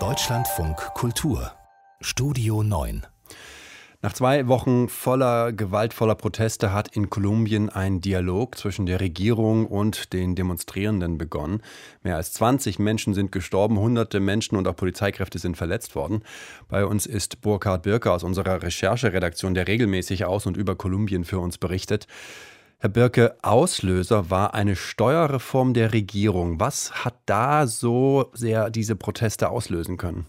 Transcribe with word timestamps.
Deutschlandfunk 0.00 0.76
Kultur 0.94 1.52
Studio 2.00 2.64
9 2.64 3.06
nach 4.04 4.12
zwei 4.12 4.48
Wochen 4.48 4.90
voller 4.90 5.50
gewaltvoller 5.54 6.14
Proteste 6.14 6.74
hat 6.74 6.94
in 6.94 7.08
Kolumbien 7.08 7.70
ein 7.70 8.02
Dialog 8.02 8.58
zwischen 8.58 8.84
der 8.84 9.00
Regierung 9.00 9.66
und 9.66 10.12
den 10.12 10.34
Demonstrierenden 10.34 11.16
begonnen. 11.16 11.62
Mehr 12.02 12.16
als 12.16 12.34
20 12.34 12.78
Menschen 12.78 13.14
sind 13.14 13.32
gestorben, 13.32 13.78
hunderte 13.78 14.20
Menschen 14.20 14.58
und 14.58 14.68
auch 14.68 14.76
Polizeikräfte 14.76 15.38
sind 15.38 15.56
verletzt 15.56 15.94
worden. 15.94 16.22
Bei 16.68 16.84
uns 16.84 17.06
ist 17.06 17.40
Burkhard 17.40 17.84
Birke 17.84 18.12
aus 18.12 18.24
unserer 18.24 18.62
Rechercheredaktion, 18.62 19.54
der 19.54 19.68
regelmäßig 19.68 20.26
aus 20.26 20.44
und 20.44 20.58
über 20.58 20.76
Kolumbien 20.76 21.24
für 21.24 21.38
uns 21.38 21.56
berichtet. 21.56 22.06
Herr 22.78 22.90
Birke, 22.90 23.36
Auslöser 23.42 24.30
war 24.30 24.54
eine 24.54 24.76
Steuerreform 24.76 25.72
der 25.74 25.92
Regierung. 25.92 26.60
Was 26.60 27.04
hat 27.04 27.14
da 27.26 27.66
so 27.66 28.30
sehr 28.34 28.70
diese 28.70 28.94
Proteste 28.94 29.48
auslösen 29.48 29.96
können? 29.96 30.26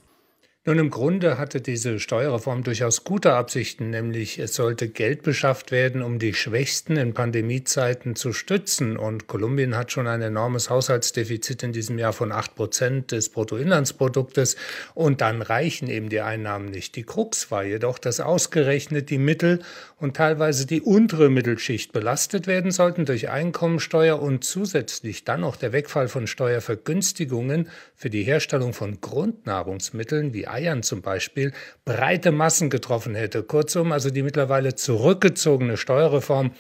Nun, 0.68 0.80
im 0.80 0.90
Grunde 0.90 1.38
hatte 1.38 1.62
diese 1.62 2.00
Steuerreform 2.00 2.64
durchaus 2.64 3.04
gute 3.04 3.34
Absichten, 3.34 3.92
nämlich 3.92 4.40
es 4.40 4.56
sollte 4.56 4.90
Geld 4.90 5.22
beschafft 5.22 5.70
werden, 5.70 6.02
um 6.02 6.18
die 6.18 6.34
Schwächsten 6.34 6.98
in 6.98 7.14
Pandemiezeiten 7.14 8.16
zu 8.16 8.34
stützen. 8.34 8.98
Und 8.98 9.28
Kolumbien 9.28 9.78
hat 9.78 9.92
schon 9.92 10.08
ein 10.08 10.24
enormes 10.24 10.72
Haushaltsdefizit 10.72 11.62
in 11.62 11.72
diesem 11.72 12.00
Jahr 12.00 12.14
von 12.14 12.32
acht 12.32 12.56
Prozent 12.56 13.12
des 13.12 13.30
Bruttoinlandsproduktes. 13.30 14.56
Und 14.96 15.22
dann 15.22 15.44
reichen 15.44 15.88
eben 15.88 16.10
die 16.10 16.22
Einnahmen 16.22 16.72
nicht. 16.72 16.96
Die 16.96 17.04
Krux 17.04 17.52
war 17.52 17.64
jedoch, 17.64 18.00
dass 18.00 18.20
ausgerechnet 18.20 19.12
die 19.12 19.20
Mittel- 19.20 19.60
und 19.98 20.18
teilweise 20.18 20.66
die 20.66 20.82
untere 20.82 21.30
Mittelschicht 21.30 21.94
belastet 21.94 22.48
werden 22.48 22.72
sollten 22.72 23.06
durch 23.06 23.30
Einkommensteuer 23.30 24.20
und 24.20 24.44
zusätzlich 24.44 25.26
dann 25.26 25.44
auch 25.44 25.58
der 25.58 25.74
Wegfall 25.74 26.08
von 26.08 26.26
Steuervergünstigungen 26.26 27.70
für 27.96 28.10
die 28.10 28.24
Herstellung 28.24 28.74
von 28.74 29.00
Grundnahrungsmitteln 29.00 30.34
wie 30.34 30.48
Eiern 30.56 30.84
zum 30.84 31.02
Beispiel 31.02 31.52
breite 31.84 32.32
Massen 32.32 32.70
getroffen 32.70 33.14
hätte. 33.14 33.44
Kurzum, 33.44 33.92
also 33.92 34.10
die 34.10 34.24
mittlerweile 34.24 34.76
zurückgezogene 34.76 35.76
Steuerreform 35.76 36.52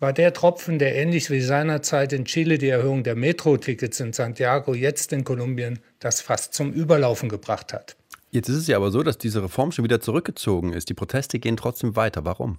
war 0.00 0.12
der 0.12 0.32
Tropfen, 0.32 0.78
der 0.78 0.96
ähnlich 0.96 1.30
wie 1.30 1.42
seinerzeit 1.42 2.12
in 2.12 2.24
Chile 2.24 2.58
die 2.58 2.68
Erhöhung 2.68 3.04
der 3.04 3.14
Metro-Tickets 3.14 4.00
in 4.00 4.12
Santiago 4.12 4.74
jetzt 4.74 5.12
in 5.12 5.22
Kolumbien 5.24 5.78
das 6.00 6.20
fast 6.20 6.54
zum 6.54 6.72
Überlaufen 6.72 7.28
gebracht 7.28 7.72
hat. 7.72 7.96
Jetzt 8.30 8.48
ist 8.48 8.56
es 8.56 8.66
ja 8.66 8.76
aber 8.76 8.90
so, 8.90 9.02
dass 9.02 9.18
diese 9.18 9.42
Reform 9.42 9.72
schon 9.72 9.84
wieder 9.84 10.00
zurückgezogen 10.00 10.72
ist. 10.72 10.88
Die 10.88 10.94
Proteste 10.94 11.38
gehen 11.38 11.58
trotzdem 11.58 11.94
weiter. 11.96 12.24
Warum? 12.24 12.58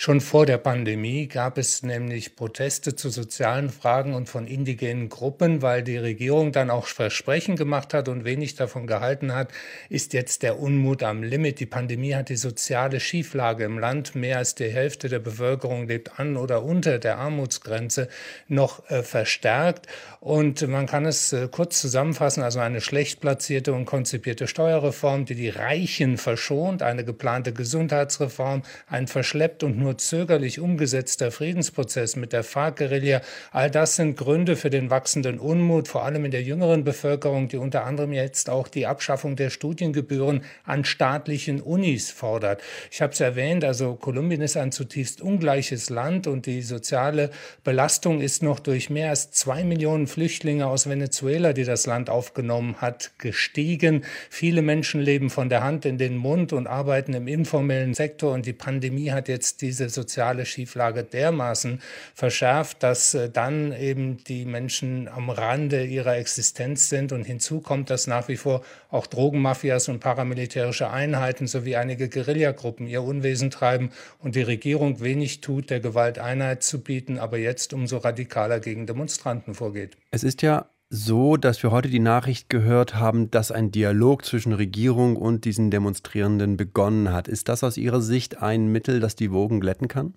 Schon 0.00 0.20
vor 0.20 0.46
der 0.46 0.58
Pandemie 0.58 1.26
gab 1.26 1.58
es 1.58 1.82
nämlich 1.82 2.36
Proteste 2.36 2.94
zu 2.94 3.10
sozialen 3.10 3.68
Fragen 3.68 4.14
und 4.14 4.28
von 4.28 4.46
indigenen 4.46 5.08
Gruppen, 5.08 5.60
weil 5.60 5.82
die 5.82 5.96
Regierung 5.96 6.52
dann 6.52 6.70
auch 6.70 6.86
Versprechen 6.86 7.56
gemacht 7.56 7.92
hat 7.92 8.08
und 8.08 8.24
wenig 8.24 8.54
davon 8.54 8.86
gehalten 8.86 9.34
hat, 9.34 9.50
ist 9.88 10.12
jetzt 10.12 10.44
der 10.44 10.60
Unmut 10.60 11.02
am 11.02 11.24
Limit. 11.24 11.58
Die 11.58 11.66
Pandemie 11.66 12.14
hat 12.14 12.28
die 12.28 12.36
soziale 12.36 13.00
Schieflage 13.00 13.64
im 13.64 13.80
Land, 13.80 14.14
mehr 14.14 14.38
als 14.38 14.54
die 14.54 14.68
Hälfte 14.68 15.08
der 15.08 15.18
Bevölkerung 15.18 15.88
lebt 15.88 16.20
an 16.20 16.36
oder 16.36 16.62
unter 16.62 17.00
der 17.00 17.18
Armutsgrenze, 17.18 18.06
noch 18.46 18.88
äh, 18.90 19.02
verstärkt. 19.02 19.88
Und 20.20 20.64
man 20.68 20.86
kann 20.86 21.06
es 21.06 21.32
äh, 21.32 21.48
kurz 21.50 21.80
zusammenfassen, 21.80 22.44
also 22.44 22.60
eine 22.60 22.80
schlecht 22.80 23.20
platzierte 23.20 23.72
und 23.72 23.84
konzipierte 23.84 24.46
Steuerreform, 24.46 25.24
die 25.24 25.34
die 25.34 25.48
Reichen 25.48 26.18
verschont, 26.18 26.82
eine 26.82 27.04
geplante 27.04 27.52
Gesundheitsreform, 27.52 28.62
ein 28.86 29.08
verschleppt 29.08 29.64
und 29.64 29.76
nur 29.76 29.87
nur 29.88 29.96
zögerlich 29.96 30.60
umgesetzter 30.60 31.30
Friedensprozess 31.30 32.14
mit 32.14 32.34
der 32.34 32.44
FARC-Guerilla, 32.44 33.22
all 33.52 33.70
das 33.70 33.96
sind 33.96 34.18
Gründe 34.18 34.54
für 34.54 34.68
den 34.68 34.90
wachsenden 34.90 35.38
Unmut, 35.38 35.88
vor 35.88 36.04
allem 36.04 36.26
in 36.26 36.30
der 36.30 36.42
jüngeren 36.42 36.84
Bevölkerung, 36.84 37.48
die 37.48 37.56
unter 37.56 37.86
anderem 37.86 38.12
jetzt 38.12 38.50
auch 38.50 38.68
die 38.68 38.86
Abschaffung 38.86 39.34
der 39.34 39.48
Studiengebühren 39.48 40.42
an 40.64 40.84
staatlichen 40.84 41.62
Unis 41.62 42.10
fordert. 42.10 42.60
Ich 42.90 43.00
habe 43.00 43.14
es 43.14 43.20
erwähnt, 43.20 43.64
also 43.64 43.94
Kolumbien 43.94 44.42
ist 44.42 44.58
ein 44.58 44.72
zutiefst 44.72 45.22
ungleiches 45.22 45.88
Land 45.88 46.26
und 46.26 46.44
die 46.44 46.60
soziale 46.60 47.30
Belastung 47.64 48.20
ist 48.20 48.42
noch 48.42 48.60
durch 48.60 48.90
mehr 48.90 49.08
als 49.08 49.30
zwei 49.30 49.64
Millionen 49.64 50.06
Flüchtlinge 50.06 50.66
aus 50.66 50.86
Venezuela, 50.86 51.54
die 51.54 51.64
das 51.64 51.86
Land 51.86 52.10
aufgenommen 52.10 52.76
hat, 52.82 53.12
gestiegen. 53.16 54.04
Viele 54.28 54.60
Menschen 54.60 55.00
leben 55.00 55.30
von 55.30 55.48
der 55.48 55.64
Hand 55.64 55.86
in 55.86 55.96
den 55.96 56.18
Mund 56.18 56.52
und 56.52 56.66
arbeiten 56.66 57.14
im 57.14 57.26
informellen 57.26 57.94
Sektor 57.94 58.34
und 58.34 58.44
die 58.44 58.52
Pandemie 58.52 59.12
hat 59.12 59.28
jetzt 59.28 59.62
diese 59.62 59.77
diese 59.78 59.88
soziale 59.90 60.46
Schieflage 60.46 61.04
dermaßen 61.04 61.80
verschärft, 62.14 62.82
dass 62.82 63.14
äh, 63.14 63.30
dann 63.30 63.72
eben 63.72 64.22
die 64.24 64.44
Menschen 64.44 65.08
am 65.08 65.30
Rande 65.30 65.84
ihrer 65.84 66.16
Existenz 66.16 66.88
sind. 66.88 67.12
Und 67.12 67.24
hinzu 67.24 67.60
kommt, 67.60 67.90
dass 67.90 68.06
nach 68.06 68.28
wie 68.28 68.36
vor 68.36 68.62
auch 68.90 69.06
Drogenmafias 69.06 69.88
und 69.88 70.00
paramilitärische 70.00 70.90
Einheiten 70.90 71.46
sowie 71.46 71.76
einige 71.76 72.08
Guerillagruppen 72.08 72.86
ihr 72.86 73.02
Unwesen 73.02 73.50
treiben 73.50 73.90
und 74.18 74.34
die 74.34 74.42
Regierung 74.42 75.00
wenig 75.00 75.40
tut, 75.40 75.70
der 75.70 75.80
Gewalt 75.80 76.18
Einheit 76.18 76.62
zu 76.62 76.80
bieten, 76.80 77.18
aber 77.18 77.38
jetzt 77.38 77.72
umso 77.72 77.98
radikaler 77.98 78.60
gegen 78.60 78.86
Demonstranten 78.86 79.54
vorgeht. 79.54 79.96
Es 80.10 80.22
ist 80.22 80.42
ja 80.42 80.68
so, 80.90 81.36
dass 81.36 81.62
wir 81.62 81.70
heute 81.70 81.88
die 81.88 81.98
Nachricht 81.98 82.48
gehört 82.48 82.94
haben, 82.94 83.30
dass 83.30 83.52
ein 83.52 83.70
Dialog 83.70 84.24
zwischen 84.24 84.52
Regierung 84.52 85.16
und 85.16 85.44
diesen 85.44 85.70
Demonstrierenden 85.70 86.56
begonnen 86.56 87.12
hat. 87.12 87.28
Ist 87.28 87.48
das 87.48 87.62
aus 87.62 87.76
Ihrer 87.76 88.00
Sicht 88.00 88.40
ein 88.42 88.68
Mittel, 88.68 88.98
das 89.00 89.14
die 89.14 89.30
Wogen 89.30 89.60
glätten 89.60 89.88
kann? 89.88 90.14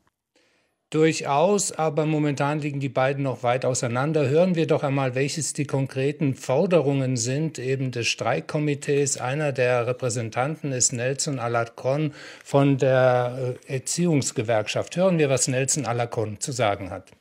Durchaus, 0.92 1.72
aber 1.72 2.06
momentan 2.06 2.60
liegen 2.60 2.82
die 2.82 2.90
beiden 2.90 3.24
noch 3.24 3.44
weit 3.44 3.64
auseinander. 3.64 4.28
Hören 4.28 4.56
wir 4.56 4.68
doch 4.68 4.84
einmal, 4.84 5.16
welches 5.16 5.54
die 5.54 5.64
konkreten 5.64 6.36
Forderungen 6.36 7.16
sind, 7.16 7.60
eben 7.60 7.92
des 7.92 8.08
Streikkomitees. 8.08 9.18
Einer 9.18 9.54
der 9.54 9.88
Repräsentanten 9.88 10.74
ist 10.74 10.92
Nelson 10.92 11.40
Alarcon 11.40 12.14
von 12.44 12.78
der 12.78 13.56
äh, 13.68 13.74
Erziehungsgewerkschaft. 13.76 14.98
Hören 14.98 15.18
wir, 15.18 15.30
was 15.30 15.48
Nelson 15.48 15.86
Alarcon 15.86 16.42
zu 16.42 16.52
sagen 16.52 16.90
hat. 16.90 17.12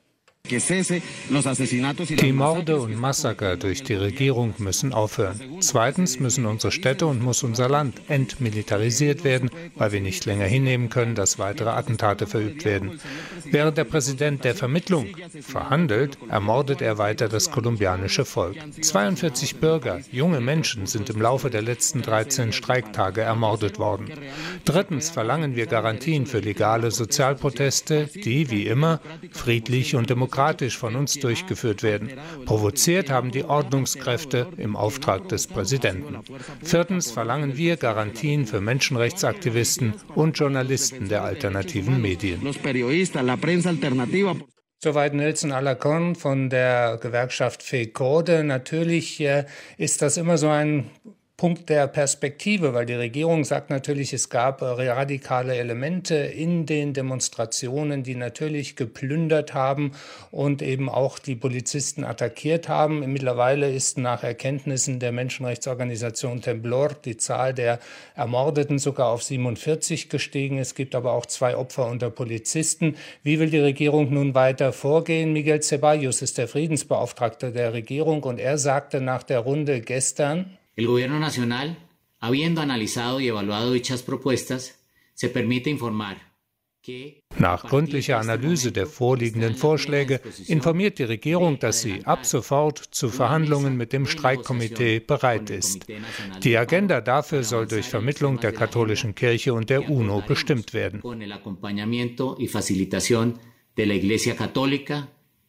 Die 0.50 2.32
Morde 2.32 2.80
und 2.80 2.96
Massaker 2.96 3.56
durch 3.56 3.84
die 3.84 3.94
Regierung 3.94 4.54
müssen 4.58 4.92
aufhören. 4.92 5.40
Zweitens 5.60 6.18
müssen 6.18 6.44
unsere 6.44 6.72
Städte 6.72 7.06
und 7.06 7.22
muss 7.22 7.44
unser 7.44 7.68
Land 7.68 8.00
entmilitarisiert 8.08 9.22
werden, 9.22 9.50
weil 9.76 9.92
wir 9.92 10.00
nicht 10.00 10.26
länger 10.26 10.46
hinnehmen 10.46 10.88
können, 10.88 11.14
dass 11.14 11.38
weitere 11.38 11.70
Attentate 11.70 12.26
verübt 12.26 12.64
werden. 12.64 12.98
Während 13.44 13.78
der 13.78 13.84
Präsident 13.84 14.42
der 14.44 14.56
Vermittlung 14.56 15.06
verhandelt, 15.40 16.18
ermordet 16.28 16.82
er 16.82 16.98
weiter 16.98 17.28
das 17.28 17.52
kolumbianische 17.52 18.24
Volk. 18.24 18.56
42 18.80 19.56
Bürger, 19.60 20.00
junge 20.10 20.40
Menschen 20.40 20.86
sind 20.86 21.10
im 21.10 21.22
Laufe 21.22 21.50
der 21.50 21.62
letzten 21.62 22.02
13 22.02 22.52
Streiktage 22.52 23.20
ermordet 23.20 23.78
worden. 23.78 24.10
Drittens 24.64 25.10
verlangen 25.10 25.54
wir 25.54 25.66
Garantien 25.66 26.26
für 26.26 26.40
legale 26.40 26.90
Sozialproteste, 26.90 28.08
die, 28.12 28.50
wie 28.50 28.66
immer, 28.66 29.00
friedlich 29.30 29.94
und 29.94 30.10
demokratisch 30.10 30.39
demokratisch 30.40 30.78
von 30.78 30.96
uns 30.96 31.18
durchgeführt 31.18 31.82
werden. 31.82 32.10
Provoziert 32.46 33.10
haben 33.10 33.30
die 33.30 33.44
Ordnungskräfte 33.44 34.48
im 34.56 34.74
Auftrag 34.74 35.28
des 35.28 35.46
Präsidenten. 35.46 36.18
Viertens 36.62 37.10
verlangen 37.10 37.56
wir 37.56 37.76
Garantien 37.76 38.46
für 38.46 38.60
Menschenrechtsaktivisten 38.60 39.94
und 40.14 40.38
Journalisten 40.38 41.08
der 41.08 41.24
alternativen 41.24 42.00
Medien. 42.00 42.40
Soweit 44.82 45.12
Nelson 45.12 45.52
Alacon 45.52 46.14
von 46.14 46.48
der 46.48 46.98
Gewerkschaft 47.02 47.62
FECODE. 47.62 48.42
Natürlich 48.44 49.20
äh, 49.20 49.44
ist 49.76 50.00
das 50.00 50.16
immer 50.16 50.38
so 50.38 50.48
ein 50.48 50.90
Punkt 51.40 51.70
der 51.70 51.86
Perspektive, 51.86 52.74
weil 52.74 52.84
die 52.84 52.92
Regierung 52.92 53.44
sagt 53.44 53.70
natürlich, 53.70 54.12
es 54.12 54.28
gab 54.28 54.60
radikale 54.60 55.56
Elemente 55.56 56.14
in 56.14 56.66
den 56.66 56.92
Demonstrationen, 56.92 58.02
die 58.02 58.14
natürlich 58.14 58.76
geplündert 58.76 59.54
haben 59.54 59.92
und 60.30 60.60
eben 60.60 60.90
auch 60.90 61.18
die 61.18 61.36
Polizisten 61.36 62.04
attackiert 62.04 62.68
haben. 62.68 63.10
Mittlerweile 63.10 63.72
ist 63.72 63.96
nach 63.96 64.22
Erkenntnissen 64.22 65.00
der 65.00 65.12
Menschenrechtsorganisation 65.12 66.42
Temblor 66.42 66.90
die 67.06 67.16
Zahl 67.16 67.54
der 67.54 67.78
Ermordeten 68.14 68.78
sogar 68.78 69.08
auf 69.08 69.22
47 69.22 70.10
gestiegen. 70.10 70.58
Es 70.58 70.74
gibt 70.74 70.94
aber 70.94 71.14
auch 71.14 71.24
zwei 71.24 71.56
Opfer 71.56 71.86
unter 71.86 72.10
Polizisten. 72.10 72.96
Wie 73.22 73.40
will 73.40 73.48
die 73.48 73.60
Regierung 73.60 74.12
nun 74.12 74.34
weiter 74.34 74.74
vorgehen? 74.74 75.32
Miguel 75.32 75.62
Ceballos 75.62 76.20
ist 76.20 76.36
der 76.36 76.48
Friedensbeauftragte 76.48 77.50
der 77.50 77.72
Regierung 77.72 78.24
und 78.24 78.38
er 78.38 78.58
sagte 78.58 79.00
nach 79.00 79.22
der 79.22 79.38
Runde 79.38 79.80
gestern, 79.80 80.58
El 80.80 80.86
Gobierno 80.86 81.18
Nacional, 81.18 81.76
habiendo 82.20 82.62
analizado 82.62 83.20
y 83.20 83.28
evaluado 83.28 83.72
dichas 83.72 84.02
propuestas, 84.02 84.80
se 85.12 85.28
permite 85.28 85.68
informar 85.68 86.30
Nach 87.38 87.62
gründlicher 87.68 88.18
Analyse 88.18 88.72
der 88.72 88.86
vorliegenden 88.86 89.54
Vorschläge 89.54 90.22
informiert 90.46 90.98
die 90.98 91.04
Regierung, 91.04 91.58
dass 91.58 91.82
sie 91.82 92.06
ab 92.06 92.24
sofort 92.24 92.78
zu 92.78 93.10
Verhandlungen 93.10 93.76
mit 93.76 93.92
dem 93.92 94.06
Streikkomitee 94.06 95.00
bereit 95.00 95.50
ist. 95.50 95.86
Die 96.42 96.56
Agenda 96.56 97.02
dafür 97.02 97.44
soll 97.44 97.66
durch 97.66 97.86
Vermittlung 97.86 98.40
der 98.40 98.52
katholischen 98.52 99.14
Kirche 99.14 99.52
und 99.52 99.68
der 99.68 99.90
UNO 99.90 100.22
bestimmt 100.26 100.72
werden. 100.72 101.02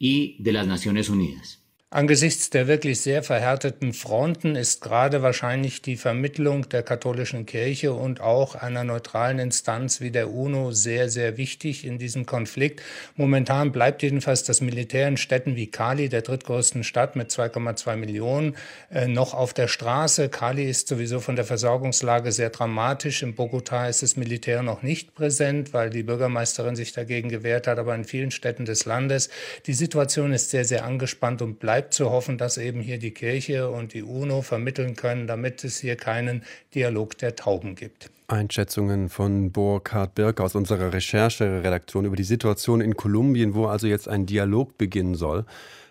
y 0.03 0.35
de 0.39 0.51
las 0.51 0.65
Naciones 0.65 1.09
Unidas. 1.09 1.60
Angesichts 1.93 2.49
der 2.49 2.69
wirklich 2.69 3.01
sehr 3.01 3.21
verhärteten 3.21 3.91
Fronten 3.91 4.55
ist 4.55 4.79
gerade 4.79 5.23
wahrscheinlich 5.23 5.81
die 5.81 5.97
Vermittlung 5.97 6.69
der 6.69 6.83
katholischen 6.83 7.45
Kirche 7.45 7.91
und 7.91 8.21
auch 8.21 8.55
einer 8.55 8.85
neutralen 8.85 9.39
Instanz 9.39 9.99
wie 9.99 10.09
der 10.09 10.31
UNO 10.31 10.71
sehr, 10.71 11.09
sehr 11.09 11.35
wichtig 11.35 11.85
in 11.85 11.97
diesem 11.97 12.25
Konflikt. 12.25 12.81
Momentan 13.17 13.73
bleibt 13.73 14.03
jedenfalls 14.03 14.45
das 14.45 14.61
Militär 14.61 15.05
in 15.09 15.17
Städten 15.17 15.57
wie 15.57 15.67
Cali, 15.67 16.07
der 16.07 16.21
drittgrößten 16.21 16.85
Stadt 16.85 17.17
mit 17.17 17.29
2,2 17.29 17.97
Millionen, 17.97 18.55
äh, 18.89 19.09
noch 19.09 19.33
auf 19.33 19.53
der 19.53 19.67
Straße. 19.67 20.29
Cali 20.29 20.69
ist 20.69 20.87
sowieso 20.87 21.19
von 21.19 21.35
der 21.35 21.43
Versorgungslage 21.43 22.31
sehr 22.31 22.51
dramatisch. 22.51 23.21
In 23.21 23.35
Bogotá 23.35 23.89
ist 23.89 24.01
das 24.01 24.15
Militär 24.15 24.63
noch 24.63 24.81
nicht 24.81 25.13
präsent, 25.13 25.73
weil 25.73 25.89
die 25.89 26.03
Bürgermeisterin 26.03 26.77
sich 26.77 26.93
dagegen 26.93 27.27
gewehrt 27.27 27.67
hat, 27.67 27.79
aber 27.79 27.93
in 27.95 28.05
vielen 28.05 28.31
Städten 28.31 28.63
des 28.63 28.85
Landes. 28.85 29.29
Die 29.65 29.73
Situation 29.73 30.31
ist 30.31 30.51
sehr, 30.51 30.63
sehr 30.63 30.85
angespannt 30.85 31.41
und 31.41 31.59
bleibt 31.59 31.80
bleibt 31.81 31.93
zu 31.95 32.11
hoffen, 32.11 32.37
dass 32.37 32.59
eben 32.59 32.79
hier 32.79 32.99
die 32.99 33.09
Kirche 33.09 33.71
und 33.71 33.95
die 33.95 34.03
UNO 34.03 34.43
vermitteln 34.43 34.95
können, 34.95 35.25
damit 35.25 35.63
es 35.63 35.79
hier 35.79 35.95
keinen 35.95 36.43
Dialog 36.75 37.17
der 37.17 37.35
Tauben 37.35 37.73
gibt. 37.73 38.11
Einschätzungen 38.27 39.09
von 39.09 39.51
Burkhard 39.51 40.13
Birk 40.13 40.41
aus 40.41 40.53
unserer 40.53 40.93
Rechercheredaktion 40.93 42.05
über 42.05 42.15
die 42.15 42.23
Situation 42.23 42.81
in 42.81 42.95
Kolumbien, 42.95 43.55
wo 43.55 43.65
also 43.65 43.87
jetzt 43.87 44.07
ein 44.07 44.27
Dialog 44.27 44.77
beginnen 44.77 45.15
soll 45.15 45.45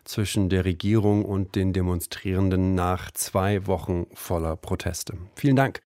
zwischen 0.05 0.49
der 0.49 0.65
Regierung 0.65 1.25
und 1.25 1.57
den 1.57 1.73
Demonstrierenden 1.73 2.77
nach 2.77 3.11
zwei 3.11 3.67
Wochen 3.67 4.07
voller 4.15 4.55
Proteste. 4.55 5.15
Vielen 5.35 5.57
Dank. 5.57 5.81